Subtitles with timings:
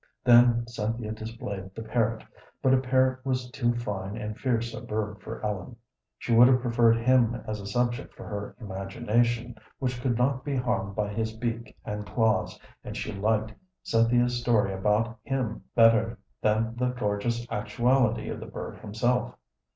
[0.23, 2.23] Then Cynthia displayed the parrot,
[2.63, 5.75] but a parrot was too fine and fierce a bird for Ellen.
[6.17, 10.55] She would have preferred him as a subject for her imagination, which could not be
[10.55, 13.53] harmed by his beak and claws, and she liked
[13.83, 19.35] Cynthia's story about him better than the gorgeous actuality of the bird himself.